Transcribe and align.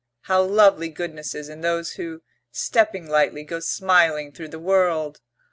How 0.21 0.41
lovely 0.41 0.89
goodness 0.89 1.35
is 1.35 1.47
in 1.47 1.61
those 1.61 1.91
who, 1.91 2.23
stepping 2.51 3.07
lightly, 3.07 3.43
go 3.43 3.59
smiling 3.59 4.31
through 4.31 4.47
the 4.47 4.57
world! 4.57 5.21